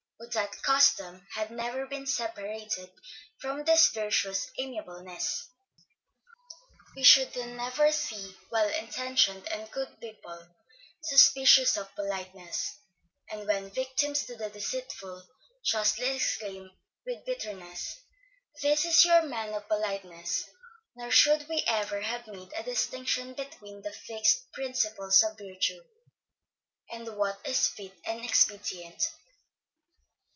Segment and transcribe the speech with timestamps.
[0.23, 2.91] Would that custom had never been separated
[3.41, 5.49] from this virtuous amiableness!
[6.95, 10.47] We should then never see well intentioned and good people
[11.03, 12.77] suspicious of politeness;
[13.31, 15.23] and when victims to the deceitful,
[15.65, 16.69] justly exclaim
[17.05, 17.97] with bitterness,
[18.61, 20.45] This is your man of politeness;
[20.95, 25.83] nor should we ever have made a distinction between the fixed principles of virtue,
[26.91, 29.03] and what is fit and expedient.